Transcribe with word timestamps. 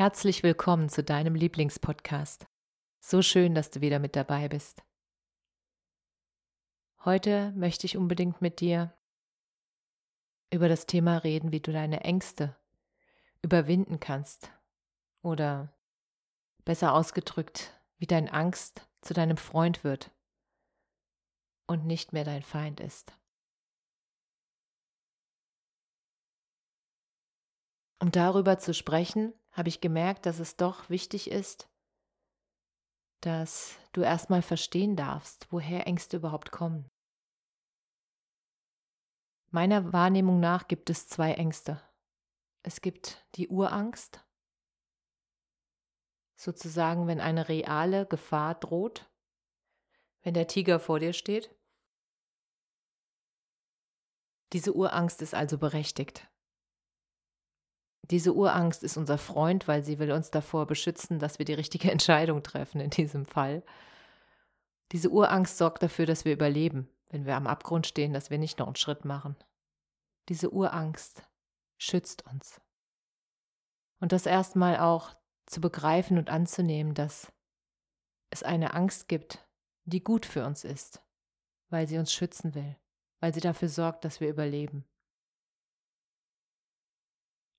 Herzlich 0.00 0.42
willkommen 0.42 0.88
zu 0.88 1.04
deinem 1.04 1.34
Lieblingspodcast. 1.34 2.46
So 3.00 3.20
schön, 3.20 3.54
dass 3.54 3.70
du 3.70 3.82
wieder 3.82 3.98
mit 3.98 4.16
dabei 4.16 4.48
bist. 4.48 4.82
Heute 7.04 7.52
möchte 7.52 7.84
ich 7.84 7.98
unbedingt 7.98 8.40
mit 8.40 8.60
dir 8.60 8.94
über 10.50 10.70
das 10.70 10.86
Thema 10.86 11.18
reden, 11.18 11.52
wie 11.52 11.60
du 11.60 11.70
deine 11.70 12.00
Ängste 12.00 12.56
überwinden 13.42 14.00
kannst. 14.00 14.50
Oder 15.20 15.70
besser 16.64 16.94
ausgedrückt, 16.94 17.78
wie 17.98 18.06
dein 18.06 18.30
Angst 18.30 18.88
zu 19.02 19.12
deinem 19.12 19.36
Freund 19.36 19.84
wird 19.84 20.10
und 21.66 21.84
nicht 21.84 22.14
mehr 22.14 22.24
dein 22.24 22.42
Feind 22.42 22.80
ist. 22.80 23.12
Um 27.98 28.10
darüber 28.10 28.58
zu 28.58 28.72
sprechen, 28.72 29.34
habe 29.52 29.68
ich 29.68 29.80
gemerkt, 29.80 30.26
dass 30.26 30.38
es 30.38 30.56
doch 30.56 30.88
wichtig 30.90 31.30
ist, 31.30 31.68
dass 33.20 33.76
du 33.92 34.02
erstmal 34.02 34.42
verstehen 34.42 34.96
darfst, 34.96 35.46
woher 35.50 35.86
Ängste 35.86 36.16
überhaupt 36.16 36.50
kommen. 36.50 36.88
Meiner 39.50 39.92
Wahrnehmung 39.92 40.40
nach 40.40 40.68
gibt 40.68 40.90
es 40.90 41.08
zwei 41.08 41.32
Ängste. 41.34 41.82
Es 42.62 42.80
gibt 42.80 43.26
die 43.34 43.48
Urangst, 43.48 44.24
sozusagen 46.36 47.06
wenn 47.06 47.20
eine 47.20 47.48
reale 47.48 48.06
Gefahr 48.06 48.54
droht, 48.54 49.10
wenn 50.22 50.34
der 50.34 50.46
Tiger 50.46 50.78
vor 50.78 51.00
dir 51.00 51.12
steht. 51.12 51.54
Diese 54.52 54.74
Urangst 54.74 55.22
ist 55.22 55.34
also 55.34 55.58
berechtigt. 55.58 56.28
Diese 58.10 58.34
Urangst 58.34 58.82
ist 58.82 58.96
unser 58.96 59.18
Freund, 59.18 59.68
weil 59.68 59.84
sie 59.84 59.98
will 60.00 60.10
uns 60.10 60.30
davor 60.30 60.66
beschützen, 60.66 61.20
dass 61.20 61.38
wir 61.38 61.46
die 61.46 61.54
richtige 61.54 61.90
Entscheidung 61.92 62.42
treffen 62.42 62.80
in 62.80 62.90
diesem 62.90 63.24
Fall. 63.24 63.62
Diese 64.92 65.10
Urangst 65.10 65.58
sorgt 65.58 65.82
dafür, 65.82 66.06
dass 66.06 66.24
wir 66.24 66.32
überleben, 66.32 66.88
wenn 67.10 67.24
wir 67.24 67.36
am 67.36 67.46
Abgrund 67.46 67.86
stehen, 67.86 68.12
dass 68.12 68.30
wir 68.30 68.38
nicht 68.38 68.58
noch 68.58 68.66
einen 68.66 68.76
Schritt 68.76 69.04
machen. 69.04 69.36
Diese 70.28 70.50
Urangst 70.50 71.22
schützt 71.78 72.26
uns. 72.26 72.60
Und 74.00 74.12
das 74.12 74.26
erstmal 74.26 74.78
auch 74.78 75.14
zu 75.46 75.60
begreifen 75.60 76.18
und 76.18 76.30
anzunehmen, 76.30 76.94
dass 76.94 77.32
es 78.30 78.42
eine 78.42 78.74
Angst 78.74 79.08
gibt, 79.08 79.46
die 79.84 80.02
gut 80.02 80.26
für 80.26 80.44
uns 80.44 80.64
ist, 80.64 81.02
weil 81.68 81.86
sie 81.86 81.98
uns 81.98 82.12
schützen 82.12 82.54
will, 82.54 82.76
weil 83.20 83.34
sie 83.34 83.40
dafür 83.40 83.68
sorgt, 83.68 84.04
dass 84.04 84.20
wir 84.20 84.28
überleben. 84.28 84.84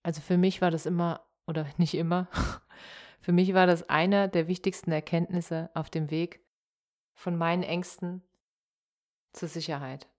Also 0.04 0.22
für 0.22 0.38
mich 0.38 0.62
war 0.62 0.72
das 0.72 0.86
immer, 0.86 1.28
oder 1.48 1.68
nicht 1.78 1.94
immer, 1.94 2.28
für 3.22 3.32
mich 3.32 3.54
war 3.54 3.68
das 3.68 3.90
einer 3.90 4.28
der 4.28 4.48
wichtigsten 4.48 4.92
Erkenntnisse 4.92 5.70
auf 5.74 5.90
dem 5.90 6.10
Weg 6.10 6.46
von 7.14 7.38
meinen 7.38 7.64
Ängsten 7.64 8.24
zur 9.34 9.48
Sicherheit 9.48 10.10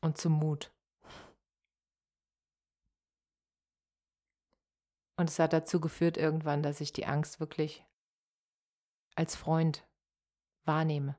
und 0.00 0.18
zum 0.18 0.32
Mut. 0.32 0.72
Und 5.16 5.28
es 5.28 5.38
hat 5.38 5.52
dazu 5.52 5.80
geführt 5.80 6.16
irgendwann, 6.16 6.62
dass 6.62 6.80
ich 6.80 6.92
die 6.92 7.06
Angst 7.06 7.38
wirklich 7.38 7.84
als 9.14 9.36
Freund 9.36 9.86
wahrnehme 10.64 11.16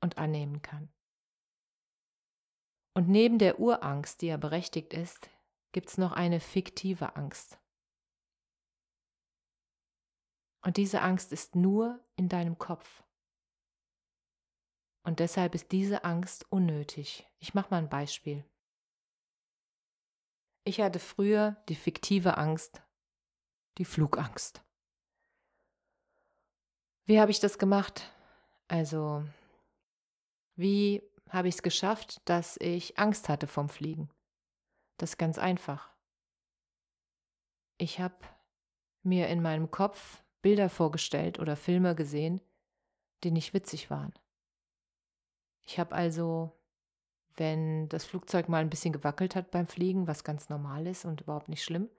und 0.00 0.18
annehmen 0.18 0.60
kann. 0.62 0.92
Und 2.94 3.08
neben 3.08 3.38
der 3.38 3.58
Urangst, 3.58 4.20
die 4.20 4.26
ja 4.26 4.36
berechtigt 4.36 4.92
ist, 4.92 5.30
gibt 5.72 5.88
es 5.88 5.98
noch 5.98 6.12
eine 6.12 6.40
fiktive 6.40 7.16
Angst. 7.16 7.58
Und 10.64 10.76
diese 10.76 11.02
Angst 11.02 11.32
ist 11.32 11.56
nur 11.56 11.98
in 12.16 12.28
deinem 12.28 12.56
Kopf. 12.58 13.02
Und 15.04 15.18
deshalb 15.18 15.54
ist 15.54 15.72
diese 15.72 16.04
Angst 16.04 16.46
unnötig. 16.50 17.26
Ich 17.40 17.54
mache 17.54 17.70
mal 17.70 17.78
ein 17.78 17.88
Beispiel. 17.88 18.44
Ich 20.64 20.80
hatte 20.80 21.00
früher 21.00 21.56
die 21.68 21.74
fiktive 21.74 22.36
Angst, 22.36 22.82
die 23.78 23.84
Flugangst. 23.84 24.62
Wie 27.04 27.20
habe 27.20 27.32
ich 27.32 27.40
das 27.40 27.58
gemacht? 27.58 28.12
Also, 28.68 29.24
wie 30.54 31.02
habe 31.28 31.48
ich 31.48 31.56
es 31.56 31.62
geschafft, 31.62 32.20
dass 32.26 32.56
ich 32.58 32.96
Angst 32.96 33.28
hatte 33.28 33.48
vom 33.48 33.68
Fliegen? 33.68 34.08
Das 35.02 35.14
ist 35.14 35.18
ganz 35.18 35.36
einfach. 35.36 35.90
Ich 37.76 37.98
habe 37.98 38.14
mir 39.02 39.26
in 39.26 39.42
meinem 39.42 39.72
Kopf 39.72 40.22
Bilder 40.42 40.68
vorgestellt 40.68 41.40
oder 41.40 41.56
Filme 41.56 41.96
gesehen, 41.96 42.40
die 43.24 43.32
nicht 43.32 43.52
witzig 43.52 43.90
waren. 43.90 44.14
Ich 45.64 45.80
habe 45.80 45.92
also, 45.92 46.52
wenn 47.34 47.88
das 47.88 48.04
Flugzeug 48.04 48.48
mal 48.48 48.60
ein 48.60 48.70
bisschen 48.70 48.92
gewackelt 48.92 49.34
hat 49.34 49.50
beim 49.50 49.66
Fliegen, 49.66 50.06
was 50.06 50.22
ganz 50.22 50.48
normal 50.48 50.86
ist 50.86 51.04
und 51.04 51.20
überhaupt 51.20 51.48
nicht 51.48 51.64
schlimm, 51.64 51.90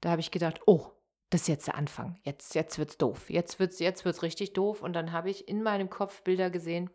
da 0.00 0.12
habe 0.12 0.22
ich 0.22 0.30
gedacht, 0.30 0.62
oh, 0.64 0.90
das 1.28 1.42
ist 1.42 1.48
jetzt 1.48 1.66
der 1.66 1.74
Anfang. 1.74 2.18
Jetzt, 2.22 2.54
jetzt 2.54 2.78
wird's 2.78 2.96
doof. 2.96 3.28
Jetzt 3.28 3.58
wird's, 3.58 3.80
jetzt 3.80 4.06
wird's 4.06 4.22
richtig 4.22 4.54
doof. 4.54 4.80
Und 4.80 4.94
dann 4.94 5.12
habe 5.12 5.28
ich 5.28 5.46
in 5.46 5.62
meinem 5.62 5.90
Kopf 5.90 6.22
Bilder 6.22 6.48
gesehen, 6.48 6.88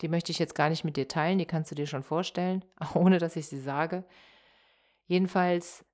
die 0.00 0.08
möchte 0.08 0.32
ich 0.32 0.38
jetzt 0.38 0.54
gar 0.54 0.70
nicht 0.70 0.84
mit 0.84 0.96
dir 0.96 1.06
teilen, 1.06 1.38
die 1.38 1.44
kannst 1.44 1.70
du 1.70 1.74
dir 1.74 1.86
schon 1.86 2.02
vorstellen, 2.02 2.64
ohne 2.94 3.18
dass 3.18 3.36
ich 3.36 3.46
sie 3.46 3.60
sage. 3.60 4.04
Jedenfalls 5.08 5.84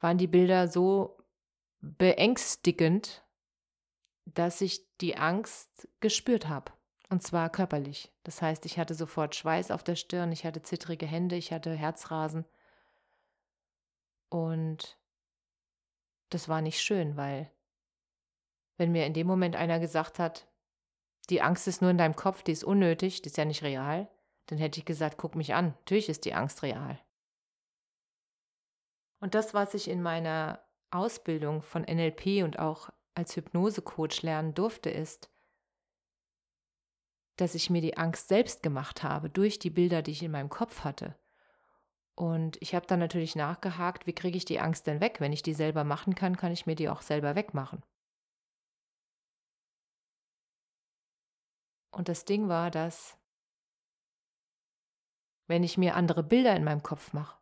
waren 0.00 0.18
die 0.18 0.26
Bilder 0.26 0.66
so 0.66 1.18
beängstigend, 1.80 3.24
dass 4.24 4.60
ich 4.60 4.84
die 4.98 5.16
Angst 5.16 5.88
gespürt 6.00 6.48
habe. 6.48 6.72
Und 7.08 7.22
zwar 7.22 7.50
körperlich. 7.50 8.12
Das 8.24 8.42
heißt, 8.42 8.66
ich 8.66 8.78
hatte 8.78 8.94
sofort 8.94 9.36
Schweiß 9.36 9.70
auf 9.70 9.84
der 9.84 9.94
Stirn, 9.94 10.32
ich 10.32 10.44
hatte 10.44 10.62
zittrige 10.62 11.06
Hände, 11.06 11.36
ich 11.36 11.52
hatte 11.52 11.72
Herzrasen. 11.72 12.44
Und 14.28 14.98
das 16.30 16.48
war 16.48 16.62
nicht 16.62 16.80
schön, 16.80 17.16
weil 17.16 17.52
wenn 18.76 18.90
mir 18.90 19.06
in 19.06 19.14
dem 19.14 19.26
Moment 19.26 19.54
einer 19.54 19.78
gesagt 19.78 20.18
hat, 20.18 20.48
die 21.30 21.42
Angst 21.42 21.68
ist 21.68 21.80
nur 21.80 21.90
in 21.90 21.98
deinem 21.98 22.16
Kopf, 22.16 22.42
die 22.42 22.52
ist 22.52 22.64
unnötig, 22.64 23.22
die 23.22 23.28
ist 23.28 23.36
ja 23.36 23.44
nicht 23.44 23.62
real, 23.62 24.08
dann 24.46 24.58
hätte 24.58 24.78
ich 24.78 24.84
gesagt, 24.84 25.18
guck 25.18 25.34
mich 25.34 25.54
an, 25.54 25.74
natürlich 25.78 26.08
ist 26.08 26.24
die 26.24 26.34
Angst 26.34 26.62
real. 26.62 26.98
Und 29.20 29.34
das, 29.34 29.54
was 29.54 29.74
ich 29.74 29.88
in 29.88 30.02
meiner 30.02 30.64
Ausbildung 30.90 31.62
von 31.62 31.82
NLP 31.82 32.44
und 32.44 32.58
auch 32.58 32.90
als 33.14 33.34
Hypnosecoach 33.34 34.22
lernen 34.22 34.54
durfte, 34.54 34.90
ist, 34.90 35.30
dass 37.36 37.54
ich 37.54 37.70
mir 37.70 37.80
die 37.80 37.96
Angst 37.96 38.28
selbst 38.28 38.62
gemacht 38.62 39.02
habe 39.02 39.28
durch 39.28 39.58
die 39.58 39.70
Bilder, 39.70 40.02
die 40.02 40.12
ich 40.12 40.22
in 40.22 40.30
meinem 40.30 40.48
Kopf 40.48 40.84
hatte. 40.84 41.16
Und 42.14 42.56
ich 42.62 42.74
habe 42.74 42.86
dann 42.86 42.98
natürlich 42.98 43.36
nachgehakt, 43.36 44.06
wie 44.06 44.14
kriege 44.14 44.38
ich 44.38 44.46
die 44.46 44.60
Angst 44.60 44.86
denn 44.86 45.00
weg? 45.00 45.20
Wenn 45.20 45.32
ich 45.32 45.42
die 45.42 45.52
selber 45.52 45.84
machen 45.84 46.14
kann, 46.14 46.36
kann 46.36 46.52
ich 46.52 46.64
mir 46.64 46.74
die 46.74 46.88
auch 46.88 47.02
selber 47.02 47.34
wegmachen. 47.34 47.82
Und 51.90 52.08
das 52.08 52.24
Ding 52.24 52.48
war, 52.48 52.70
dass 52.70 53.18
wenn 55.46 55.62
ich 55.62 55.78
mir 55.78 55.96
andere 55.96 56.22
Bilder 56.22 56.56
in 56.56 56.64
meinem 56.64 56.82
Kopf 56.82 57.12
mache, 57.12 57.38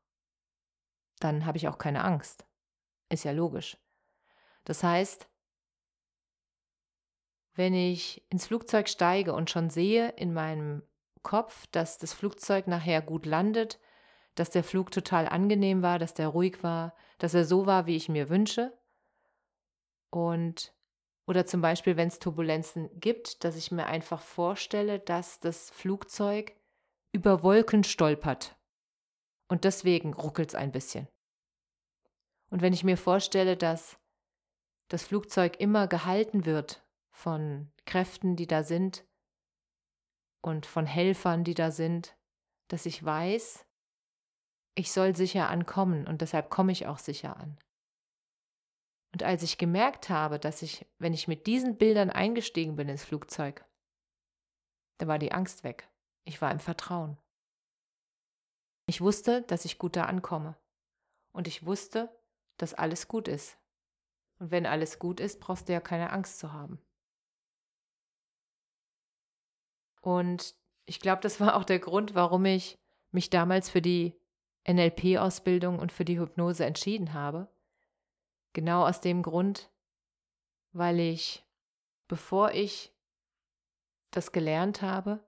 dann 1.20 1.46
habe 1.46 1.58
ich 1.58 1.68
auch 1.68 1.78
keine 1.78 2.04
Angst. 2.04 2.44
Ist 3.08 3.24
ja 3.24 3.32
logisch. 3.32 3.76
Das 4.64 4.82
heißt, 4.82 5.28
wenn 7.54 7.74
ich 7.74 8.26
ins 8.30 8.46
Flugzeug 8.46 8.88
steige 8.88 9.32
und 9.32 9.50
schon 9.50 9.70
sehe 9.70 10.10
in 10.10 10.32
meinem 10.32 10.82
Kopf, 11.22 11.66
dass 11.68 11.98
das 11.98 12.12
Flugzeug 12.12 12.66
nachher 12.66 13.00
gut 13.00 13.26
landet, 13.26 13.80
dass 14.34 14.50
der 14.50 14.64
Flug 14.64 14.90
total 14.90 15.28
angenehm 15.28 15.82
war, 15.82 15.98
dass 15.98 16.14
der 16.14 16.28
ruhig 16.28 16.62
war, 16.62 16.94
dass 17.18 17.34
er 17.34 17.44
so 17.44 17.66
war, 17.66 17.86
wie 17.86 17.96
ich 17.96 18.08
mir 18.08 18.28
wünsche. 18.28 18.76
Und 20.10 20.74
oder 21.26 21.46
zum 21.46 21.62
Beispiel, 21.62 21.96
wenn 21.96 22.08
es 22.08 22.18
Turbulenzen 22.18 22.90
gibt, 23.00 23.44
dass 23.44 23.56
ich 23.56 23.72
mir 23.72 23.86
einfach 23.86 24.20
vorstelle, 24.20 24.98
dass 24.98 25.40
das 25.40 25.70
Flugzeug 25.70 26.54
über 27.14 27.44
Wolken 27.44 27.84
stolpert. 27.84 28.58
Und 29.48 29.64
deswegen 29.64 30.14
ruckelt 30.14 30.50
es 30.50 30.54
ein 30.54 30.72
bisschen. 30.72 31.06
Und 32.50 32.60
wenn 32.60 32.72
ich 32.72 32.82
mir 32.82 32.96
vorstelle, 32.96 33.56
dass 33.56 33.98
das 34.88 35.04
Flugzeug 35.04 35.60
immer 35.60 35.86
gehalten 35.86 36.44
wird 36.44 36.84
von 37.10 37.72
Kräften, 37.86 38.36
die 38.36 38.48
da 38.48 38.64
sind 38.64 39.06
und 40.42 40.66
von 40.66 40.86
Helfern, 40.86 41.44
die 41.44 41.54
da 41.54 41.70
sind, 41.70 42.16
dass 42.68 42.84
ich 42.84 43.02
weiß, 43.04 43.64
ich 44.74 44.90
soll 44.90 45.14
sicher 45.14 45.48
ankommen 45.48 46.06
und 46.06 46.20
deshalb 46.20 46.50
komme 46.50 46.72
ich 46.72 46.86
auch 46.86 46.98
sicher 46.98 47.36
an. 47.36 47.58
Und 49.12 49.22
als 49.22 49.44
ich 49.44 49.58
gemerkt 49.58 50.10
habe, 50.10 50.40
dass 50.40 50.62
ich, 50.62 50.84
wenn 50.98 51.14
ich 51.14 51.28
mit 51.28 51.46
diesen 51.46 51.78
Bildern 51.78 52.10
eingestiegen 52.10 52.74
bin 52.74 52.88
ins 52.88 53.04
Flugzeug, 53.04 53.64
da 54.98 55.06
war 55.06 55.20
die 55.20 55.30
Angst 55.30 55.62
weg. 55.62 55.88
Ich 56.24 56.40
war 56.40 56.50
im 56.50 56.60
Vertrauen. 56.60 57.18
Ich 58.86 59.00
wusste, 59.00 59.42
dass 59.42 59.64
ich 59.64 59.78
gut 59.78 59.96
da 59.96 60.04
ankomme. 60.04 60.56
Und 61.32 61.48
ich 61.48 61.64
wusste, 61.66 62.14
dass 62.58 62.74
alles 62.74 63.08
gut 63.08 63.28
ist. 63.28 63.58
Und 64.38 64.50
wenn 64.50 64.66
alles 64.66 64.98
gut 64.98 65.20
ist, 65.20 65.40
brauchst 65.40 65.68
du 65.68 65.72
ja 65.72 65.80
keine 65.80 66.10
Angst 66.10 66.38
zu 66.38 66.52
haben. 66.52 66.78
Und 70.00 70.54
ich 70.86 71.00
glaube, 71.00 71.22
das 71.22 71.40
war 71.40 71.56
auch 71.56 71.64
der 71.64 71.78
Grund, 71.78 72.14
warum 72.14 72.44
ich 72.44 72.78
mich 73.10 73.30
damals 73.30 73.70
für 73.70 73.80
die 73.80 74.14
NLP-Ausbildung 74.68 75.78
und 75.78 75.92
für 75.92 76.04
die 76.04 76.18
Hypnose 76.18 76.64
entschieden 76.64 77.14
habe. 77.14 77.48
Genau 78.52 78.86
aus 78.86 79.00
dem 79.00 79.22
Grund, 79.22 79.70
weil 80.72 81.00
ich, 81.00 81.44
bevor 82.06 82.52
ich 82.52 82.92
das 84.10 84.30
gelernt 84.30 84.82
habe 84.82 85.24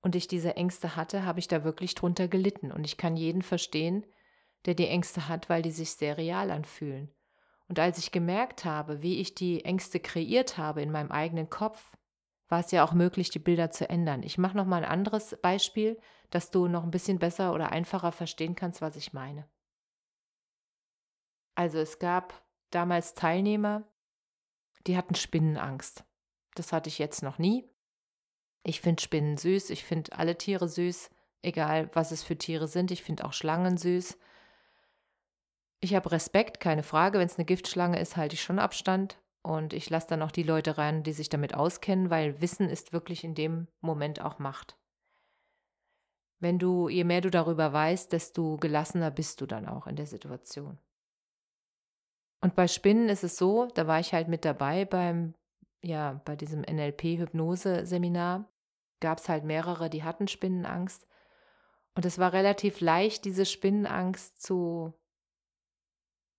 und 0.00 0.14
ich 0.14 0.28
diese 0.28 0.56
Ängste 0.56 0.96
hatte, 0.96 1.24
habe 1.24 1.38
ich 1.38 1.48
da 1.48 1.64
wirklich 1.64 1.94
drunter 1.94 2.28
gelitten. 2.28 2.70
Und 2.70 2.84
ich 2.84 2.96
kann 2.96 3.16
jeden 3.16 3.42
verstehen, 3.42 4.06
der 4.64 4.74
die 4.74 4.88
Ängste 4.88 5.28
hat, 5.28 5.48
weil 5.48 5.62
die 5.62 5.70
sich 5.70 5.92
sehr 5.92 6.16
real 6.16 6.50
anfühlen. 6.50 7.12
Und 7.68 7.78
als 7.78 7.98
ich 7.98 8.12
gemerkt 8.12 8.64
habe, 8.64 9.02
wie 9.02 9.20
ich 9.20 9.34
die 9.34 9.64
Ängste 9.64 9.98
kreiert 9.98 10.58
habe 10.58 10.82
in 10.82 10.92
meinem 10.92 11.10
eigenen 11.10 11.50
Kopf, 11.50 11.96
war 12.48 12.60
es 12.60 12.70
ja 12.70 12.84
auch 12.84 12.92
möglich, 12.92 13.30
die 13.30 13.40
Bilder 13.40 13.70
zu 13.70 13.88
ändern. 13.90 14.22
Ich 14.22 14.38
mache 14.38 14.56
noch 14.56 14.66
mal 14.66 14.84
ein 14.84 14.90
anderes 14.90 15.36
Beispiel, 15.42 15.98
dass 16.30 16.50
du 16.50 16.68
noch 16.68 16.84
ein 16.84 16.90
bisschen 16.90 17.18
besser 17.18 17.52
oder 17.52 17.72
einfacher 17.72 18.12
verstehen 18.12 18.54
kannst, 18.54 18.80
was 18.80 18.96
ich 18.96 19.12
meine. 19.12 19.48
Also 21.56 21.78
es 21.78 21.98
gab 21.98 22.44
damals 22.70 23.14
Teilnehmer, 23.14 23.82
die 24.86 24.96
hatten 24.96 25.14
Spinnenangst. 25.14 26.04
Das 26.54 26.72
hatte 26.72 26.88
ich 26.88 26.98
jetzt 26.98 27.22
noch 27.22 27.38
nie. 27.38 27.68
Ich 28.68 28.80
finde 28.80 29.00
Spinnen 29.00 29.36
süß, 29.36 29.70
ich 29.70 29.84
finde 29.84 30.18
alle 30.18 30.36
Tiere 30.36 30.68
süß, 30.68 31.08
egal 31.42 31.88
was 31.92 32.10
es 32.10 32.24
für 32.24 32.36
Tiere 32.36 32.66
sind. 32.66 32.90
Ich 32.90 33.04
finde 33.04 33.24
auch 33.24 33.32
Schlangen 33.32 33.76
süß. 33.76 34.18
Ich 35.78 35.94
habe 35.94 36.10
Respekt, 36.10 36.58
keine 36.58 36.82
Frage. 36.82 37.20
Wenn 37.20 37.28
es 37.28 37.38
eine 37.38 37.44
Giftschlange 37.44 38.00
ist, 38.00 38.16
halte 38.16 38.34
ich 38.34 38.42
schon 38.42 38.58
Abstand. 38.58 39.20
Und 39.42 39.72
ich 39.72 39.88
lasse 39.88 40.08
dann 40.08 40.20
auch 40.20 40.32
die 40.32 40.42
Leute 40.42 40.78
rein, 40.78 41.04
die 41.04 41.12
sich 41.12 41.28
damit 41.28 41.54
auskennen, 41.54 42.10
weil 42.10 42.40
Wissen 42.40 42.68
ist 42.68 42.92
wirklich 42.92 43.22
in 43.22 43.36
dem 43.36 43.68
Moment 43.80 44.20
auch 44.20 44.40
Macht. 44.40 44.76
Wenn 46.40 46.58
du, 46.58 46.88
je 46.88 47.04
mehr 47.04 47.20
du 47.20 47.30
darüber 47.30 47.72
weißt, 47.72 48.12
desto 48.12 48.56
gelassener 48.56 49.12
bist 49.12 49.40
du 49.40 49.46
dann 49.46 49.68
auch 49.68 49.86
in 49.86 49.94
der 49.94 50.06
Situation. 50.06 50.76
Und 52.40 52.56
bei 52.56 52.66
Spinnen 52.66 53.08
ist 53.08 53.22
es 53.22 53.36
so, 53.36 53.68
da 53.74 53.86
war 53.86 54.00
ich 54.00 54.12
halt 54.12 54.26
mit 54.26 54.44
dabei 54.44 54.84
beim, 54.84 55.34
ja, 55.84 56.20
bei 56.24 56.34
diesem 56.34 56.62
NLP-Hypnose-Seminar. 56.62 58.50
Gab 59.00 59.18
es 59.18 59.28
halt 59.28 59.44
mehrere, 59.44 59.90
die 59.90 60.04
hatten 60.04 60.28
Spinnenangst. 60.28 61.06
Und 61.94 62.04
es 62.04 62.18
war 62.18 62.32
relativ 62.32 62.80
leicht, 62.80 63.24
diese 63.24 63.46
Spinnenangst 63.46 64.42
zu, 64.42 64.92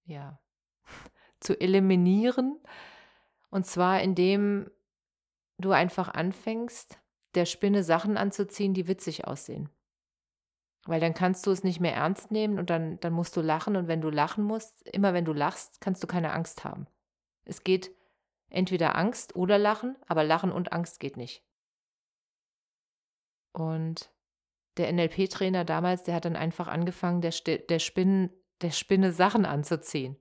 ja, 0.05 0.39
zu 1.39 1.59
eliminieren, 1.59 2.59
und 3.49 3.65
zwar 3.65 4.01
indem 4.01 4.69
du 5.57 5.71
einfach 5.71 6.09
anfängst, 6.09 6.99
der 7.35 7.45
Spinne 7.45 7.83
Sachen 7.83 8.17
anzuziehen, 8.17 8.73
die 8.73 8.87
witzig 8.87 9.25
aussehen. 9.25 9.69
Weil 10.85 11.01
dann 11.01 11.13
kannst 11.13 11.45
du 11.45 11.51
es 11.51 11.63
nicht 11.63 11.79
mehr 11.79 11.93
ernst 11.93 12.31
nehmen 12.31 12.59
und 12.59 12.69
dann, 12.69 12.99
dann 12.99 13.13
musst 13.13 13.35
du 13.35 13.41
lachen. 13.41 13.75
Und 13.75 13.87
wenn 13.87 14.01
du 14.01 14.09
lachen 14.09 14.43
musst, 14.43 14.87
immer 14.89 15.13
wenn 15.13 15.25
du 15.25 15.33
lachst, 15.33 15.81
kannst 15.81 16.01
du 16.01 16.07
keine 16.07 16.31
Angst 16.31 16.63
haben. 16.63 16.87
Es 17.43 17.63
geht 17.63 17.91
entweder 18.49 18.95
Angst 18.95 19.35
oder 19.35 19.57
Lachen, 19.57 19.97
aber 20.07 20.23
Lachen 20.23 20.51
und 20.51 20.71
Angst 20.71 20.99
geht 20.99 21.17
nicht. 21.17 21.43
Und 23.57 24.11
der 24.77 24.91
NLP-Trainer 24.91 25.65
damals, 25.65 26.03
der 26.03 26.15
hat 26.15 26.25
dann 26.25 26.35
einfach 26.35 26.67
angefangen, 26.67 27.21
der, 27.21 27.31
der, 27.57 27.79
Spinnen, 27.79 28.29
der 28.61 28.71
Spinne 28.71 29.11
Sachen 29.11 29.45
anzuziehen. 29.45 30.17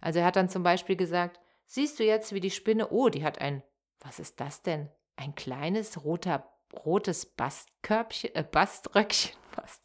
Also 0.00 0.20
er 0.20 0.26
hat 0.26 0.36
dann 0.36 0.48
zum 0.48 0.62
Beispiel 0.62 0.96
gesagt, 0.96 1.40
Siehst 1.66 1.98
du 1.98 2.04
jetzt, 2.04 2.32
wie 2.32 2.40
die 2.40 2.50
Spinne, 2.50 2.90
oh, 2.90 3.08
die 3.08 3.24
hat 3.24 3.40
ein, 3.40 3.62
was 3.98 4.20
ist 4.20 4.40
das 4.40 4.62
denn? 4.62 4.88
Ein 5.16 5.34
kleines 5.34 6.04
roter, 6.04 6.48
rotes 6.72 7.26
Bastkörbchen, 7.26 8.34
äh, 8.34 8.44
Baströckchen, 8.44 9.36
Bast, 9.56 9.84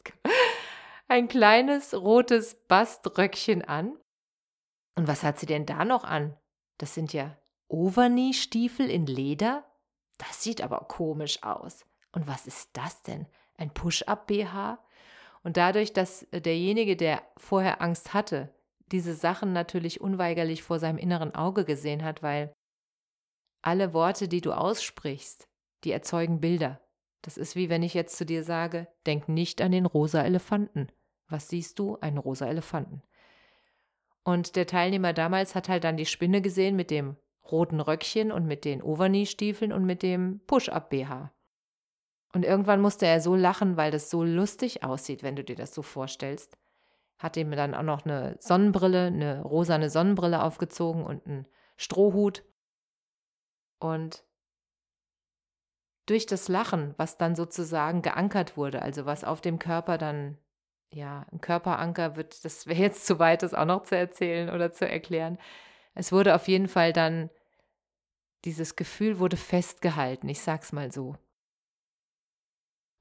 ein 1.08 1.26
kleines 1.28 1.92
rotes 1.94 2.54
Baströckchen 2.68 3.62
an. 3.62 3.98
Und 4.94 5.08
was 5.08 5.24
hat 5.24 5.38
sie 5.38 5.46
denn 5.46 5.66
da 5.66 5.84
noch 5.84 6.04
an? 6.04 6.38
Das 6.78 6.94
sind 6.94 7.12
ja 7.12 7.36
Overknee-Stiefel 7.68 8.88
in 8.88 9.06
Leder? 9.06 9.64
Das 10.18 10.42
sieht 10.42 10.60
aber 10.60 10.86
komisch 10.88 11.42
aus. 11.42 11.84
Und 12.12 12.26
was 12.26 12.46
ist 12.46 12.70
das 12.74 13.02
denn? 13.02 13.26
Ein 13.56 13.72
Push-Up-BH? 13.72 14.78
Und 15.42 15.56
dadurch, 15.56 15.92
dass 15.92 16.26
derjenige, 16.32 16.96
der 16.96 17.22
vorher 17.36 17.82
Angst 17.82 18.14
hatte, 18.14 18.54
diese 18.92 19.14
Sachen 19.14 19.52
natürlich 19.52 20.00
unweigerlich 20.00 20.62
vor 20.62 20.78
seinem 20.78 20.98
inneren 20.98 21.34
Auge 21.34 21.64
gesehen 21.64 22.04
hat, 22.04 22.22
weil 22.22 22.52
alle 23.62 23.94
Worte, 23.94 24.28
die 24.28 24.40
du 24.40 24.52
aussprichst, 24.52 25.48
die 25.84 25.92
erzeugen 25.92 26.40
Bilder. 26.40 26.80
Das 27.22 27.38
ist 27.38 27.56
wie 27.56 27.68
wenn 27.68 27.82
ich 27.82 27.94
jetzt 27.94 28.16
zu 28.16 28.26
dir 28.26 28.44
sage, 28.44 28.88
denk 29.06 29.28
nicht 29.28 29.62
an 29.62 29.72
den 29.72 29.86
rosa 29.86 30.22
Elefanten. 30.22 30.88
Was 31.28 31.48
siehst 31.48 31.78
du? 31.78 31.96
Einen 32.00 32.18
rosa 32.18 32.46
Elefanten. 32.46 33.02
Und 34.24 34.54
der 34.56 34.66
Teilnehmer 34.66 35.12
damals 35.12 35.54
hat 35.54 35.68
halt 35.68 35.84
dann 35.84 35.96
die 35.96 36.06
Spinne 36.06 36.42
gesehen 36.42 36.76
mit 36.76 36.90
dem 36.90 37.16
roten 37.50 37.80
Röckchen 37.80 38.30
und 38.30 38.46
mit 38.46 38.64
den 38.64 38.82
Overknee-Stiefeln 38.82 39.72
und 39.72 39.84
mit 39.84 40.02
dem 40.02 40.40
Push-Up-BH. 40.46 41.32
Und 42.34 42.44
irgendwann 42.44 42.80
musste 42.80 43.06
er 43.06 43.20
so 43.20 43.34
lachen, 43.34 43.76
weil 43.76 43.90
das 43.90 44.10
so 44.10 44.24
lustig 44.24 44.82
aussieht, 44.82 45.22
wenn 45.22 45.36
du 45.36 45.44
dir 45.44 45.56
das 45.56 45.74
so 45.74 45.82
vorstellst 45.82 46.56
hat 47.22 47.36
ihm 47.36 47.52
dann 47.52 47.74
auch 47.74 47.82
noch 47.82 48.04
eine 48.04 48.36
Sonnenbrille, 48.40 49.06
eine 49.06 49.42
rosane 49.42 49.90
Sonnenbrille 49.90 50.42
aufgezogen 50.42 51.04
und 51.04 51.26
einen 51.26 51.46
Strohhut. 51.76 52.44
Und 53.78 54.24
durch 56.06 56.26
das 56.26 56.48
Lachen, 56.48 56.94
was 56.96 57.18
dann 57.18 57.36
sozusagen 57.36 58.02
geankert 58.02 58.56
wurde, 58.56 58.82
also 58.82 59.06
was 59.06 59.22
auf 59.22 59.40
dem 59.40 59.60
Körper 59.60 59.98
dann, 59.98 60.36
ja, 60.90 61.24
ein 61.30 61.40
Körperanker 61.40 62.16
wird, 62.16 62.44
das 62.44 62.66
wäre 62.66 62.80
jetzt 62.80 63.06
zu 63.06 63.20
weit, 63.20 63.42
das 63.42 63.54
auch 63.54 63.64
noch 63.66 63.84
zu 63.84 63.96
erzählen 63.96 64.50
oder 64.50 64.72
zu 64.72 64.88
erklären. 64.88 65.38
Es 65.94 66.10
wurde 66.10 66.34
auf 66.34 66.48
jeden 66.48 66.68
Fall 66.68 66.92
dann, 66.92 67.30
dieses 68.44 68.74
Gefühl 68.74 69.20
wurde 69.20 69.36
festgehalten, 69.36 70.28
ich 70.28 70.40
sag's 70.40 70.72
mal 70.72 70.90
so. 70.90 71.16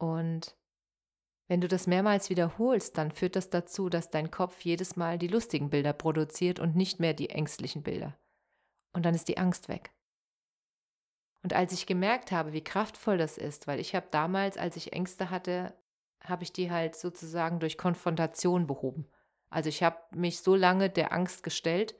Und 0.02 0.58
wenn 1.48 1.62
du 1.62 1.68
das 1.68 1.86
mehrmals 1.86 2.32
wiederholst, 2.32 2.98
dann 2.98 3.12
führt 3.12 3.36
das 3.36 3.52
dazu, 3.52 3.88
dass 3.88 4.10
dein 4.10 4.32
Kopf 4.32 4.62
jedes 4.62 4.96
Mal 4.96 5.20
die 5.20 5.28
lustigen 5.28 5.70
Bilder 5.70 5.94
produziert 5.94 6.60
und 6.60 6.76
nicht 6.76 7.00
mehr 7.00 7.14
die 7.14 7.30
ängstlichen 7.30 7.84
Bilder. 7.84 8.18
Und 8.94 9.06
dann 9.06 9.14
ist 9.14 9.28
die 9.28 9.38
Angst 9.38 9.70
weg. 9.70 9.92
Und 11.44 11.54
als 11.54 11.72
ich 11.72 11.86
gemerkt 11.86 12.32
habe, 12.32 12.52
wie 12.52 12.64
kraftvoll 12.64 13.20
das 13.20 13.38
ist, 13.38 13.68
weil 13.68 13.80
ich 13.80 13.94
habe 13.94 14.08
damals, 14.10 14.58
als 14.58 14.76
ich 14.76 14.92
Ängste 14.92 15.30
hatte, 15.30 15.76
habe 16.24 16.44
ich 16.44 16.52
die 16.52 16.72
halt 16.72 16.96
sozusagen 16.96 17.60
durch 17.60 17.78
Konfrontation 17.78 18.66
behoben. 18.66 19.08
Also 19.52 19.70
ich 19.70 19.84
habe 19.84 19.98
mich 20.16 20.42
so 20.42 20.56
lange 20.56 20.90
der 20.90 21.14
Angst 21.14 21.44
gestellt, 21.44 21.94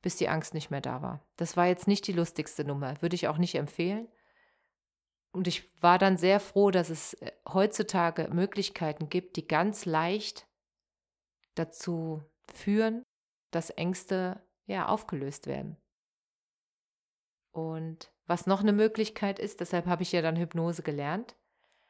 bis 0.00 0.16
die 0.16 0.28
Angst 0.28 0.54
nicht 0.54 0.72
mehr 0.72 0.80
da 0.80 1.02
war. 1.02 1.24
Das 1.36 1.56
war 1.56 1.66
jetzt 1.66 1.86
nicht 1.86 2.04
die 2.08 2.12
lustigste 2.12 2.64
Nummer, 2.64 3.00
würde 3.00 3.14
ich 3.14 3.28
auch 3.28 3.38
nicht 3.38 3.54
empfehlen. 3.54 4.08
Und 5.32 5.48
ich 5.48 5.82
war 5.82 5.98
dann 5.98 6.18
sehr 6.18 6.40
froh, 6.40 6.70
dass 6.70 6.90
es 6.90 7.14
äh, 7.14 7.32
heutzutage 7.48 8.28
Möglichkeiten 8.32 9.08
gibt, 9.08 9.36
die 9.36 9.48
ganz 9.48 9.86
leicht 9.86 10.46
dazu 11.54 12.22
führen, 12.52 13.02
dass 13.50 13.70
Ängste 13.70 14.40
ja 14.66 14.86
aufgelöst 14.86 15.46
werden. 15.46 15.76
Und 17.50 18.12
was 18.26 18.46
noch 18.46 18.60
eine 18.60 18.72
Möglichkeit 18.72 19.38
ist, 19.38 19.60
deshalb 19.60 19.86
habe 19.86 20.02
ich 20.02 20.12
ja 20.12 20.22
dann 20.22 20.36
Hypnose 20.36 20.82
gelernt, 20.82 21.36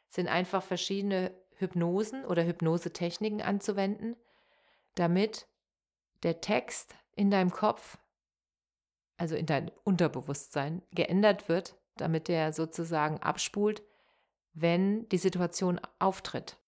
sind 0.09 0.29
einfach 0.29 0.63
verschiedene 0.63 1.33
Hypnosen 1.57 2.25
oder 2.25 2.45
Hypnosetechniken 2.45 3.41
anzuwenden, 3.41 4.17
damit 4.95 5.47
der 6.23 6.41
Text 6.41 6.95
in 7.15 7.31
deinem 7.31 7.51
Kopf, 7.51 7.99
also 9.17 9.37
in 9.37 9.47
dein 9.47 9.71
Unterbewusstsein, 9.85 10.83
geändert 10.91 11.49
wird, 11.49 11.77
damit 11.97 12.29
der 12.29 12.53
sozusagen 12.53 13.19
abspult, 13.19 13.83
wenn 14.53 15.09
die 15.09 15.19
Situation 15.19 15.81
auftritt. 15.99 16.59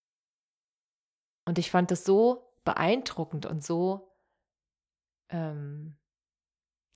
Und 1.45 1.59
ich 1.59 1.69
fand 1.69 1.91
das 1.91 2.03
so 2.03 2.51
beeindruckend 2.63 3.45
und 3.45 3.63
so, 3.63 4.11
ähm, 5.29 5.97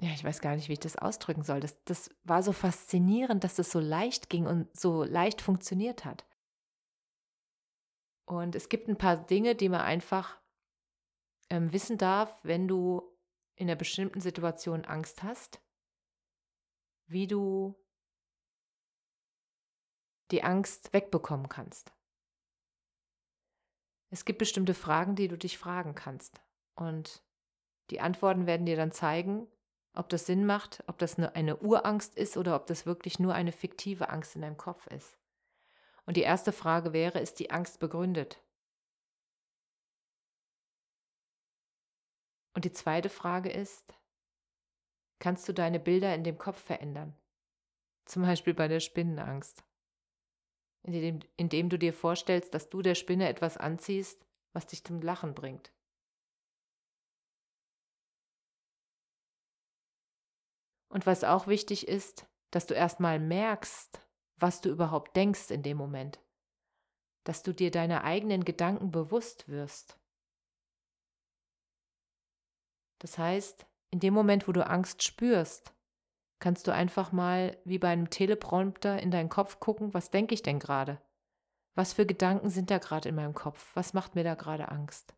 ja, 0.01 0.11
ich 0.11 0.23
weiß 0.23 0.39
gar 0.39 0.55
nicht, 0.55 0.69
wie 0.69 0.73
ich 0.73 0.79
das 0.79 0.95
ausdrücken 0.95 1.43
soll. 1.43 1.59
Das, 1.59 1.83
das 1.83 2.09
war 2.23 2.41
so 2.41 2.53
faszinierend, 2.53 3.43
dass 3.43 3.59
es 3.59 3.69
so 3.69 3.79
leicht 3.79 4.29
ging 4.29 4.47
und 4.47 4.75
so 4.77 5.03
leicht 5.03 5.41
funktioniert 5.41 6.05
hat. 6.05 6.25
Und 8.25 8.55
es 8.55 8.69
gibt 8.69 8.87
ein 8.87 8.97
paar 8.97 9.17
Dinge, 9.17 9.55
die 9.55 9.69
man 9.69 9.81
einfach 9.81 10.39
ähm, 11.49 11.73
wissen 11.73 11.97
darf, 11.97 12.39
wenn 12.43 12.67
du 12.67 13.01
in 13.55 13.67
einer 13.67 13.75
bestimmten 13.75 14.21
Situation 14.21 14.85
Angst 14.85 15.21
hast, 15.23 15.61
wie 17.07 17.27
du 17.27 17.75
die 20.31 20.43
Angst 20.43 20.93
wegbekommen 20.93 21.49
kannst. 21.49 21.91
Es 24.11 24.25
gibt 24.25 24.39
bestimmte 24.39 24.73
Fragen, 24.73 25.15
die 25.15 25.27
du 25.27 25.37
dich 25.37 25.57
fragen 25.57 25.95
kannst. 25.95 26.41
Und 26.75 27.23
die 27.89 28.01
Antworten 28.01 28.47
werden 28.47 28.65
dir 28.65 28.75
dann 28.75 28.91
zeigen, 28.91 29.47
ob 29.93 30.09
das 30.09 30.25
Sinn 30.25 30.45
macht, 30.45 30.83
ob 30.87 30.97
das 30.97 31.17
eine 31.19 31.57
Urangst 31.57 32.15
ist 32.15 32.37
oder 32.37 32.55
ob 32.55 32.67
das 32.67 32.85
wirklich 32.85 33.19
nur 33.19 33.33
eine 33.33 33.51
fiktive 33.51 34.09
Angst 34.09 34.35
in 34.35 34.41
deinem 34.41 34.57
Kopf 34.57 34.87
ist. 34.87 35.17
Und 36.05 36.17
die 36.17 36.21
erste 36.21 36.51
Frage 36.51 36.93
wäre, 36.93 37.19
ist 37.19 37.39
die 37.39 37.51
Angst 37.51 37.79
begründet? 37.79 38.41
Und 42.53 42.65
die 42.65 42.71
zweite 42.71 43.09
Frage 43.09 43.49
ist, 43.49 43.93
kannst 45.19 45.47
du 45.47 45.53
deine 45.53 45.79
Bilder 45.79 46.13
in 46.15 46.23
dem 46.23 46.37
Kopf 46.37 46.61
verändern? 46.61 47.15
Zum 48.05 48.23
Beispiel 48.23 48.53
bei 48.53 48.67
der 48.67 48.79
Spinnenangst 48.79 49.63
indem, 50.83 51.19
indem 51.37 51.69
du 51.69 51.77
dir 51.77 51.93
vorstellst, 51.93 52.53
dass 52.53 52.69
du 52.69 52.81
der 52.81 52.95
Spinne 52.95 53.27
etwas 53.27 53.57
anziehst, 53.57 54.25
was 54.53 54.67
dich 54.67 54.83
zum 54.83 55.01
Lachen 55.01 55.33
bringt. 55.33 55.71
Und 60.89 61.05
was 61.05 61.23
auch 61.23 61.47
wichtig 61.47 61.87
ist, 61.87 62.27
dass 62.51 62.65
du 62.65 62.73
erstmal 62.73 63.19
merkst, 63.19 64.01
was 64.37 64.61
du 64.61 64.69
überhaupt 64.69 65.15
denkst 65.15 65.51
in 65.51 65.61
dem 65.61 65.77
Moment. 65.77 66.19
Dass 67.25 67.43
du 67.43 67.53
dir 67.53 67.69
deiner 67.69 68.03
eigenen 68.03 68.43
Gedanken 68.43 68.91
bewusst 68.91 69.47
wirst. 69.49 69.99
Das 72.99 73.17
heißt, 73.17 73.65
in 73.91 73.99
dem 73.99 74.13
Moment, 74.13 74.47
wo 74.47 74.51
du 74.51 74.65
Angst 74.65 75.03
spürst, 75.03 75.73
kannst 76.39 76.67
du 76.67 76.73
einfach 76.73 77.11
mal 77.11 77.57
wie 77.65 77.79
bei 77.79 77.89
einem 77.89 78.09
Teleprompter 78.09 79.01
in 79.01 79.11
deinen 79.11 79.29
Kopf 79.29 79.59
gucken, 79.59 79.93
was 79.93 80.09
denke 80.09 80.33
ich 80.33 80.41
denn 80.41 80.59
gerade? 80.59 81.01
Was 81.75 81.93
für 81.93 82.05
Gedanken 82.05 82.49
sind 82.49 82.71
da 82.71 82.77
gerade 82.77 83.09
in 83.09 83.15
meinem 83.15 83.33
Kopf? 83.33 83.75
Was 83.75 83.93
macht 83.93 84.15
mir 84.15 84.23
da 84.23 84.35
gerade 84.35 84.69
Angst? 84.69 85.13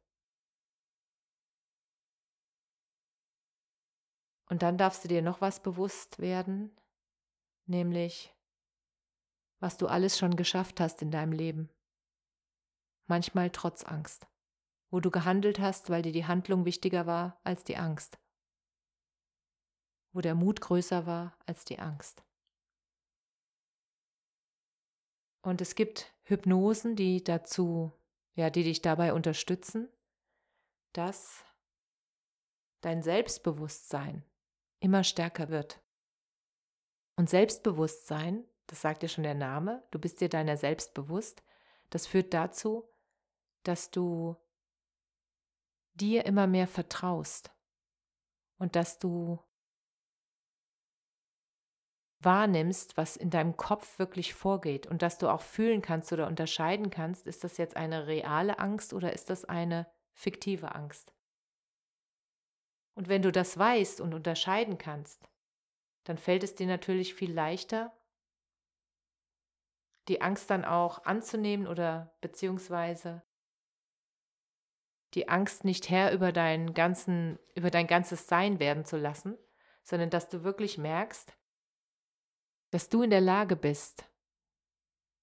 Und 4.50 4.64
dann 4.64 4.78
darfst 4.78 5.04
du 5.04 5.08
dir 5.08 5.22
noch 5.22 5.40
was 5.40 5.62
bewusst 5.62 6.20
werden, 6.20 6.76
nämlich 7.68 8.36
was 9.60 9.78
du 9.78 9.88
alles 9.88 10.18
schon 10.18 10.36
geschafft 10.36 10.80
hast 10.80 11.02
in 11.02 11.12
deinem 11.12 11.32
Leben. 11.32 11.70
Manchmal 13.08 13.50
trotz 13.52 13.84
Angst, 13.84 14.28
wo 14.90 15.00
du 15.00 15.12
gehandelt 15.12 15.60
hast, 15.60 15.90
weil 15.90 16.02
dir 16.02 16.12
die 16.12 16.26
Handlung 16.26 16.66
wichtiger 16.66 17.06
war 17.06 17.40
als 17.44 17.64
die 17.64 17.78
Angst 17.78 18.18
wo 20.14 20.22
der 20.22 20.36
Mut 20.36 20.62
größer 20.62 21.06
war 21.06 21.38
als 21.46 21.66
die 21.66 21.80
Angst. 21.80 22.24
Und 25.42 25.62
es 25.62 25.76
gibt 25.76 26.14
Hypnosen, 26.24 26.96
die 26.96 27.24
dazu, 27.24 27.92
ja, 28.36 28.50
die 28.50 28.64
dich 28.64 28.82
dabei 28.82 29.14
unterstützen, 29.14 29.90
dass 30.94 31.44
dein 32.82 33.02
Selbstbewusstsein 33.02 34.24
immer 34.80 35.04
stärker 35.04 35.50
wird. 35.50 35.82
Und 37.16 37.30
Selbstbewusstsein, 37.30 38.46
das 38.68 38.82
sagt 38.82 39.04
dir 39.04 39.10
schon 39.10 39.24
der 39.24 39.36
Name, 39.36 39.84
du 39.92 40.00
bist 40.00 40.22
dir 40.22 40.30
deiner 40.30 40.58
selbst 40.58 40.94
bewusst, 40.94 41.44
das 41.90 42.08
führt 42.08 42.34
dazu, 42.34 42.90
dass 43.64 43.92
du 43.92 44.38
dir 45.94 46.26
immer 46.26 46.48
mehr 46.48 46.68
vertraust 46.68 47.52
und 48.58 48.76
dass 48.76 48.98
du 48.98 49.40
wahrnimmst, 52.24 52.98
was 52.98 53.18
in 53.18 53.30
deinem 53.30 53.58
Kopf 53.58 54.00
wirklich 54.00 54.34
vorgeht 54.34 54.88
und 54.88 55.02
dass 55.02 55.18
du 55.18 55.28
auch 55.28 55.42
fühlen 55.42 55.82
kannst 55.82 56.12
oder 56.14 56.28
unterscheiden 56.28 56.90
kannst, 56.90 57.28
ist 57.28 57.44
das 57.44 57.58
jetzt 57.58 57.76
eine 57.76 58.08
reale 58.08 58.60
Angst 58.60 58.94
oder 58.94 59.14
ist 59.14 59.30
das 59.30 59.46
eine 59.46 59.88
fiktive 60.14 60.76
Angst. 60.76 61.14
Und 62.94 63.08
wenn 63.08 63.22
du 63.22 63.32
das 63.32 63.58
weißt 63.58 64.02
und 64.02 64.14
unterscheiden 64.14 64.78
kannst, 64.78 65.30
dann 66.04 66.18
fällt 66.18 66.44
es 66.44 66.56
dir 66.56 66.68
natürlich 66.68 67.14
viel 67.14 67.34
leichter, 67.34 67.92
die 70.08 70.22
Angst 70.22 70.50
dann 70.50 70.66
auch 70.66 71.06
anzunehmen 71.06 71.68
oder 71.68 72.16
beziehungsweise 72.22 73.24
die 75.14 75.30
Angst 75.30 75.64
nicht 75.64 75.90
Herr 75.90 76.14
über 76.14 76.32
deinen 76.32 76.74
ganzen, 76.74 77.38
über 77.56 77.70
dein 77.70 77.88
ganzes 77.88 78.28
Sein 78.28 78.60
werden 78.60 78.86
zu 78.86 78.98
lassen, 78.98 79.38
sondern 79.84 80.10
dass 80.10 80.30
du 80.30 80.44
wirklich 80.44 80.78
merkst, 80.78 81.36
dass 82.72 82.90
du 82.90 83.04
in 83.04 83.10
der 83.10 83.22
Lage 83.22 83.56
bist, 83.56 84.10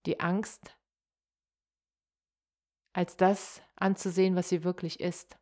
die 0.06 0.20
Angst 0.20 0.76
als 2.92 3.16
das 3.16 3.62
anzusehen, 3.76 4.36
was 4.36 4.48
sie 4.48 4.64
wirklich 4.64 5.00
ist. 5.00 5.38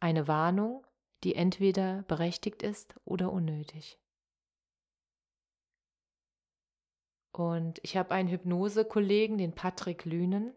Eine 0.00 0.28
Warnung, 0.28 0.86
die 1.22 1.34
entweder 1.34 2.02
berechtigt 2.02 2.62
ist 2.62 2.94
oder 3.04 3.32
unnötig. 3.32 3.98
Und 7.32 7.80
ich 7.82 7.96
habe 7.96 8.14
einen 8.14 8.28
Hypnose-Kollegen, 8.28 9.38
den 9.38 9.54
Patrick 9.54 10.04
Lünen, 10.04 10.54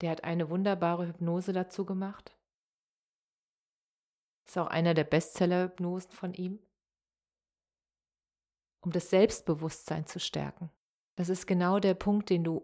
der 0.00 0.10
hat 0.10 0.24
eine 0.24 0.48
wunderbare 0.48 1.06
Hypnose 1.06 1.52
dazu 1.52 1.84
gemacht. 1.84 2.36
Ist 4.46 4.58
auch 4.58 4.66
einer 4.66 4.94
der 4.94 5.04
Bestseller-Hypnosen 5.04 6.12
von 6.12 6.34
ihm 6.34 6.63
um 8.84 8.92
das 8.92 9.10
Selbstbewusstsein 9.10 10.06
zu 10.06 10.20
stärken. 10.20 10.70
Das 11.16 11.28
ist 11.28 11.46
genau 11.46 11.78
der 11.78 11.94
Punkt, 11.94 12.30
den 12.30 12.44
du, 12.44 12.62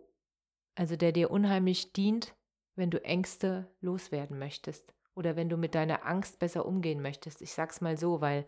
also 0.74 0.96
der 0.96 1.12
dir 1.12 1.30
unheimlich 1.30 1.92
dient, 1.92 2.34
wenn 2.76 2.90
du 2.90 3.02
Ängste 3.02 3.70
loswerden 3.80 4.38
möchtest 4.38 4.94
oder 5.14 5.36
wenn 5.36 5.48
du 5.48 5.56
mit 5.56 5.74
deiner 5.74 6.06
Angst 6.06 6.38
besser 6.38 6.66
umgehen 6.66 7.00
möchtest. 7.00 7.42
Ich 7.42 7.52
sag's 7.52 7.80
mal 7.80 7.96
so, 7.96 8.20
weil 8.20 8.46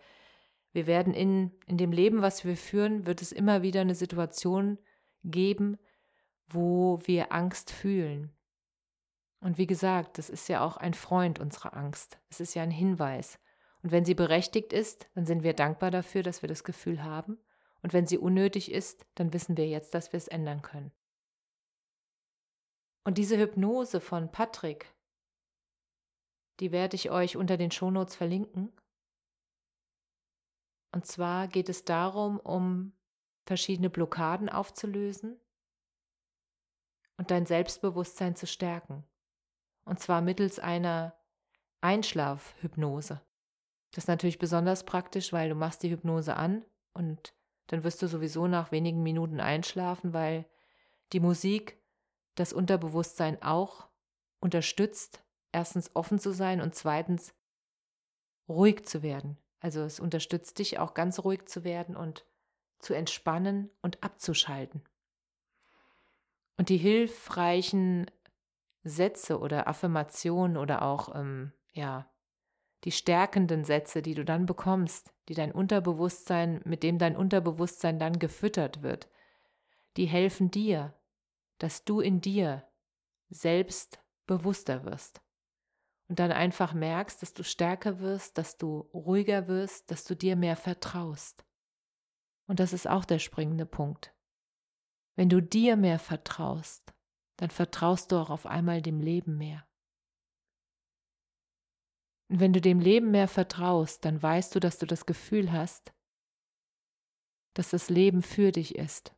wir 0.72 0.86
werden 0.86 1.14
in, 1.14 1.52
in 1.66 1.76
dem 1.76 1.92
Leben, 1.92 2.22
was 2.22 2.44
wir 2.44 2.56
führen, 2.56 3.06
wird 3.06 3.22
es 3.22 3.32
immer 3.32 3.62
wieder 3.62 3.80
eine 3.80 3.94
Situation 3.94 4.78
geben, 5.24 5.78
wo 6.48 7.00
wir 7.04 7.32
Angst 7.32 7.70
fühlen. 7.70 8.32
Und 9.40 9.58
wie 9.58 9.66
gesagt, 9.66 10.18
das 10.18 10.30
ist 10.30 10.48
ja 10.48 10.64
auch 10.64 10.76
ein 10.76 10.94
Freund 10.94 11.38
unserer 11.38 11.76
Angst. 11.76 12.18
Es 12.28 12.40
ist 12.40 12.54
ja 12.54 12.62
ein 12.62 12.70
Hinweis. 12.70 13.38
Und 13.82 13.90
wenn 13.90 14.04
sie 14.04 14.14
berechtigt 14.14 14.72
ist, 14.72 15.08
dann 15.14 15.26
sind 15.26 15.42
wir 15.42 15.54
dankbar 15.54 15.90
dafür, 15.90 16.22
dass 16.22 16.42
wir 16.42 16.48
das 16.48 16.64
Gefühl 16.64 17.02
haben. 17.02 17.38
Und 17.82 17.92
wenn 17.92 18.06
sie 18.06 18.18
unnötig 18.18 18.70
ist, 18.70 19.06
dann 19.14 19.32
wissen 19.32 19.56
wir 19.56 19.66
jetzt, 19.68 19.94
dass 19.94 20.12
wir 20.12 20.18
es 20.18 20.28
ändern 20.28 20.62
können. 20.62 20.92
Und 23.04 23.18
diese 23.18 23.36
Hypnose 23.36 24.00
von 24.00 24.30
Patrick, 24.30 24.94
die 26.60 26.70
werde 26.70 26.94
ich 26.94 27.10
euch 27.10 27.36
unter 27.36 27.56
den 27.56 27.72
Shownotes 27.72 28.14
verlinken. 28.14 28.72
Und 30.92 31.06
zwar 31.06 31.48
geht 31.48 31.68
es 31.68 31.84
darum, 31.84 32.38
um 32.38 32.92
verschiedene 33.44 33.90
Blockaden 33.90 34.48
aufzulösen 34.48 35.40
und 37.16 37.32
dein 37.32 37.46
Selbstbewusstsein 37.46 38.36
zu 38.36 38.46
stärken. 38.46 39.04
Und 39.84 39.98
zwar 39.98 40.20
mittels 40.20 40.60
einer 40.60 41.16
Einschlafhypnose. 41.80 43.20
Das 43.90 44.04
ist 44.04 44.08
natürlich 44.08 44.38
besonders 44.38 44.84
praktisch, 44.84 45.32
weil 45.32 45.48
du 45.48 45.56
machst 45.56 45.82
die 45.82 45.90
Hypnose 45.90 46.36
an 46.36 46.64
und 46.94 47.34
dann 47.72 47.84
wirst 47.84 48.02
du 48.02 48.06
sowieso 48.06 48.48
nach 48.48 48.70
wenigen 48.70 49.02
Minuten 49.02 49.40
einschlafen, 49.40 50.12
weil 50.12 50.44
die 51.14 51.20
Musik 51.20 51.80
das 52.34 52.52
Unterbewusstsein 52.52 53.42
auch 53.42 53.88
unterstützt, 54.40 55.24
erstens 55.52 55.90
offen 55.96 56.18
zu 56.18 56.32
sein 56.32 56.60
und 56.60 56.74
zweitens 56.74 57.32
ruhig 58.46 58.84
zu 58.84 59.02
werden. 59.02 59.38
Also 59.58 59.80
es 59.80 60.00
unterstützt 60.00 60.58
dich 60.58 60.78
auch 60.78 60.92
ganz 60.92 61.20
ruhig 61.20 61.46
zu 61.46 61.64
werden 61.64 61.96
und 61.96 62.26
zu 62.78 62.92
entspannen 62.92 63.70
und 63.80 64.04
abzuschalten. 64.04 64.82
Und 66.58 66.68
die 66.68 66.76
hilfreichen 66.76 68.10
Sätze 68.84 69.38
oder 69.38 69.66
Affirmationen 69.66 70.58
oder 70.58 70.82
auch, 70.82 71.14
ähm, 71.14 71.52
ja, 71.72 72.06
die 72.84 72.92
stärkenden 72.92 73.64
Sätze, 73.64 74.02
die 74.02 74.14
du 74.14 74.24
dann 74.24 74.46
bekommst, 74.46 75.12
die 75.28 75.34
dein 75.34 75.52
Unterbewusstsein, 75.52 76.60
mit 76.64 76.82
dem 76.82 76.98
dein 76.98 77.16
Unterbewusstsein 77.16 77.98
dann 77.98 78.18
gefüttert 78.18 78.82
wird, 78.82 79.08
die 79.96 80.06
helfen 80.06 80.50
dir, 80.50 80.94
dass 81.58 81.84
du 81.84 82.00
in 82.00 82.20
dir 82.20 82.64
selbst 83.28 84.00
bewusster 84.26 84.84
wirst 84.84 85.22
und 86.08 86.18
dann 86.18 86.32
einfach 86.32 86.74
merkst, 86.74 87.22
dass 87.22 87.32
du 87.32 87.44
stärker 87.44 88.00
wirst, 88.00 88.36
dass 88.36 88.56
du 88.56 88.80
ruhiger 88.92 89.48
wirst, 89.48 89.90
dass 89.90 90.04
du 90.04 90.14
dir 90.14 90.36
mehr 90.36 90.56
vertraust. 90.56 91.44
Und 92.46 92.60
das 92.60 92.72
ist 92.72 92.88
auch 92.88 93.04
der 93.04 93.18
springende 93.18 93.64
Punkt. 93.64 94.14
Wenn 95.14 95.28
du 95.28 95.40
dir 95.40 95.76
mehr 95.76 95.98
vertraust, 95.98 96.92
dann 97.36 97.50
vertraust 97.50 98.12
du 98.12 98.16
auch 98.16 98.30
auf 98.30 98.46
einmal 98.46 98.82
dem 98.82 99.00
Leben 99.00 99.38
mehr. 99.38 99.64
Und 102.32 102.40
wenn 102.40 102.54
du 102.54 102.62
dem 102.62 102.80
Leben 102.80 103.10
mehr 103.10 103.28
vertraust, 103.28 104.06
dann 104.06 104.22
weißt 104.22 104.54
du, 104.54 104.58
dass 104.58 104.78
du 104.78 104.86
das 104.86 105.04
Gefühl 105.04 105.52
hast, 105.52 105.92
dass 107.52 107.68
das 107.68 107.90
Leben 107.90 108.22
für 108.22 108.52
dich 108.52 108.76
ist. 108.76 109.14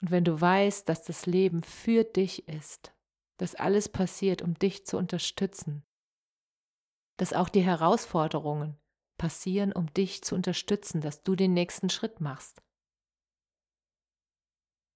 Und 0.00 0.10
wenn 0.10 0.24
du 0.24 0.40
weißt, 0.40 0.88
dass 0.88 1.04
das 1.04 1.26
Leben 1.26 1.60
für 1.62 2.04
dich 2.04 2.48
ist, 2.48 2.94
dass 3.36 3.54
alles 3.54 3.90
passiert, 3.90 4.40
um 4.40 4.54
dich 4.54 4.86
zu 4.86 4.96
unterstützen. 4.96 5.84
Dass 7.18 7.34
auch 7.34 7.50
die 7.50 7.60
Herausforderungen 7.60 8.78
passieren, 9.18 9.74
um 9.74 9.92
dich 9.92 10.24
zu 10.24 10.34
unterstützen, 10.34 11.02
dass 11.02 11.22
du 11.22 11.36
den 11.36 11.52
nächsten 11.52 11.90
Schritt 11.90 12.22
machst. 12.22 12.62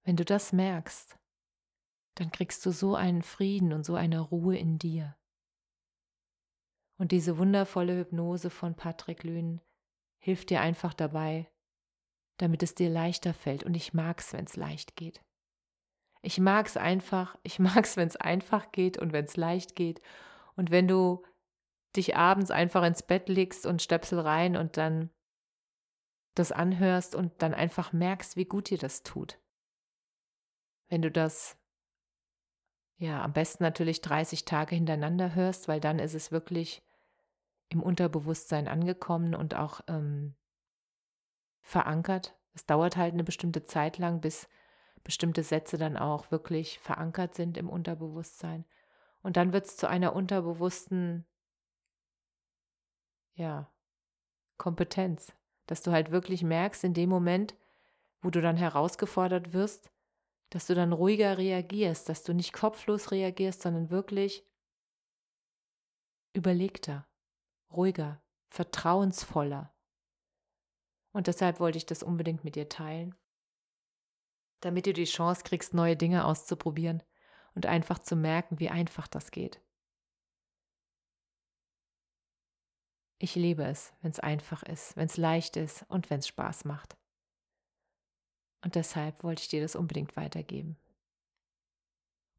Wenn 0.03 0.15
du 0.15 0.25
das 0.25 0.53
merkst, 0.53 1.19
dann 2.15 2.31
kriegst 2.31 2.65
du 2.65 2.71
so 2.71 2.95
einen 2.95 3.21
Frieden 3.21 3.73
und 3.73 3.85
so 3.85 3.93
eine 3.93 4.21
Ruhe 4.21 4.57
in 4.57 4.79
dir. 4.79 5.15
Und 7.03 7.11
diese 7.11 7.37
wundervolle 7.37 7.97
Hypnose 7.97 8.49
von 8.49 8.75
Patrick 8.75 9.25
Lühn 9.25 9.59
hilft 10.19 10.49
dir 10.49 10.61
einfach 10.61 10.93
dabei, 10.93 11.51
damit 12.37 12.63
es 12.63 12.75
dir 12.75 12.89
leichter 12.89 13.33
fällt. 13.33 13.65
Und 13.65 13.73
ich 13.73 13.93
mag 13.93 14.21
es, 14.21 14.31
wenn 14.31 14.45
es 14.45 14.55
leicht 14.55 14.95
geht. 14.95 15.21
Ich 16.21 16.39
mag 16.39 16.65
es 16.65 16.77
einfach, 16.77 17.37
ich 17.43 17.59
mag 17.59 17.83
es, 17.83 17.97
wenn 17.97 18.07
es 18.07 18.15
einfach 18.15 18.71
geht 18.71 18.97
und 18.97 19.11
wenn 19.11 19.25
es 19.25 19.35
leicht 19.35 19.75
geht. 19.75 20.01
Und 20.55 20.71
wenn 20.71 20.87
du 20.87 21.25
dich 21.93 22.15
abends 22.15 22.51
einfach 22.51 22.85
ins 22.85 23.03
Bett 23.03 23.27
legst 23.27 23.65
und 23.65 23.81
Stöpsel 23.81 24.21
rein 24.21 24.55
und 24.55 24.77
dann 24.77 25.09
das 26.35 26.53
anhörst 26.53 27.15
und 27.15 27.33
dann 27.41 27.53
einfach 27.53 27.91
merkst, 27.91 28.37
wie 28.37 28.45
gut 28.45 28.69
dir 28.69 28.77
das 28.77 29.03
tut. 29.03 29.41
Wenn 30.87 31.01
du 31.01 31.11
das 31.11 31.57
ja 32.95 33.21
am 33.21 33.33
besten 33.33 33.61
natürlich 33.61 33.99
30 33.99 34.45
Tage 34.45 34.75
hintereinander 34.75 35.35
hörst, 35.35 35.67
weil 35.67 35.81
dann 35.81 35.99
ist 35.99 36.13
es 36.13 36.31
wirklich 36.31 36.81
im 37.73 37.83
Unterbewusstsein 37.83 38.67
angekommen 38.67 39.35
und 39.35 39.55
auch 39.55 39.81
ähm, 39.87 40.35
verankert. 41.61 42.35
Es 42.53 42.65
dauert 42.65 42.97
halt 42.97 43.13
eine 43.13 43.23
bestimmte 43.23 43.63
Zeit 43.65 43.97
lang, 43.97 44.21
bis 44.21 44.47
bestimmte 45.03 45.43
Sätze 45.43 45.77
dann 45.77 45.97
auch 45.97 46.31
wirklich 46.31 46.79
verankert 46.79 47.35
sind 47.35 47.57
im 47.57 47.69
Unterbewusstsein. 47.69 48.65
Und 49.21 49.37
dann 49.37 49.53
wird 49.53 49.65
es 49.65 49.77
zu 49.77 49.87
einer 49.87 50.15
unterbewussten, 50.15 51.25
ja, 53.35 53.71
Kompetenz, 54.57 55.33
dass 55.65 55.81
du 55.81 55.91
halt 55.91 56.11
wirklich 56.11 56.43
merkst 56.43 56.83
in 56.83 56.93
dem 56.93 57.09
Moment, 57.09 57.55
wo 58.21 58.29
du 58.29 58.41
dann 58.41 58.57
herausgefordert 58.57 59.53
wirst, 59.53 59.91
dass 60.51 60.67
du 60.67 60.75
dann 60.75 60.93
ruhiger 60.93 61.37
reagierst, 61.37 62.07
dass 62.07 62.23
du 62.23 62.33
nicht 62.33 62.53
kopflos 62.53 63.11
reagierst, 63.11 63.63
sondern 63.63 63.89
wirklich 63.89 64.45
überlegter, 66.33 67.07
ruhiger, 67.75 68.21
vertrauensvoller. 68.49 69.73
Und 71.11 71.27
deshalb 71.27 71.59
wollte 71.59 71.77
ich 71.77 71.85
das 71.85 72.03
unbedingt 72.03 72.43
mit 72.43 72.55
dir 72.55 72.69
teilen 72.69 73.15
damit 74.63 74.85
du 74.85 74.93
die 74.93 75.03
Chance 75.05 75.43
kriegst, 75.43 75.73
neue 75.73 75.97
Dinge 75.97 76.25
auszuprobieren 76.25 77.03
und 77.53 77.65
einfach 77.65 77.99
zu 77.99 78.15
merken, 78.15 78.59
wie 78.59 78.69
einfach 78.69 79.07
das 79.07 79.31
geht. 79.31 79.61
Ich 83.19 83.35
liebe 83.35 83.63
es, 83.63 83.93
wenn 84.01 84.11
es 84.11 84.19
einfach 84.19 84.63
ist, 84.63 84.95
wenn 84.97 85.05
es 85.05 85.17
leicht 85.17 85.55
ist 85.55 85.85
und 85.89 86.09
wenn 86.09 86.19
es 86.19 86.27
Spaß 86.27 86.65
macht. 86.65 86.97
Und 88.63 88.75
deshalb 88.75 89.23
wollte 89.23 89.41
ich 89.41 89.49
dir 89.49 89.61
das 89.61 89.75
unbedingt 89.75 90.15
weitergeben. 90.15 90.77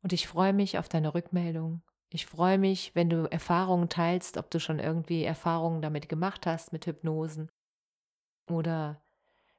Und 0.03 0.13
ich 0.13 0.27
freue 0.27 0.53
mich 0.53 0.79
auf 0.79 0.89
deine 0.89 1.15
Rückmeldung. 1.15 1.83
Ich 2.11 2.27
freue 2.27 2.59
mich, 2.59 2.95
wenn 2.95 3.11
du 3.11 3.31
Erfahrungen 3.31 3.89
teilst, 3.89 4.37
ob 4.37 4.51
du 4.51 4.61
schon 4.61 4.79
irgendwie 4.79 5.25
Erfahrungen 5.25 5.83
damit 5.83 6.09
gemacht 6.09 6.47
hast, 6.47 6.73
mit 6.73 6.87
Hypnosen. 6.87 7.51
Oder 8.49 9.03